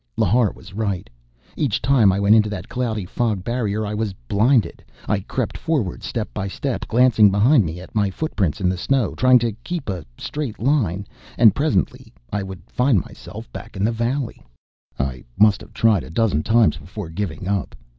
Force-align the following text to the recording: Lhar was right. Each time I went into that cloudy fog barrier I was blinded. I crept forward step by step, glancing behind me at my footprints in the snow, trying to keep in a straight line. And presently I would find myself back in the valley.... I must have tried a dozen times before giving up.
Lhar 0.17 0.51
was 0.55 0.73
right. 0.73 1.07
Each 1.55 1.79
time 1.79 2.11
I 2.11 2.19
went 2.19 2.33
into 2.33 2.49
that 2.49 2.67
cloudy 2.67 3.05
fog 3.05 3.43
barrier 3.43 3.85
I 3.85 3.93
was 3.93 4.13
blinded. 4.27 4.83
I 5.07 5.19
crept 5.19 5.59
forward 5.59 6.01
step 6.01 6.27
by 6.33 6.47
step, 6.47 6.87
glancing 6.87 7.29
behind 7.29 7.65
me 7.65 7.79
at 7.79 7.93
my 7.93 8.09
footprints 8.09 8.59
in 8.59 8.67
the 8.67 8.79
snow, 8.79 9.13
trying 9.13 9.37
to 9.37 9.51
keep 9.63 9.91
in 9.91 9.97
a 9.97 10.05
straight 10.17 10.57
line. 10.57 11.05
And 11.37 11.53
presently 11.53 12.11
I 12.33 12.41
would 12.41 12.61
find 12.65 12.99
myself 12.99 13.51
back 13.53 13.77
in 13.77 13.83
the 13.83 13.91
valley.... 13.91 14.41
I 14.97 15.23
must 15.37 15.61
have 15.61 15.71
tried 15.71 16.03
a 16.03 16.09
dozen 16.09 16.41
times 16.41 16.77
before 16.77 17.09
giving 17.09 17.47
up. 17.47 17.75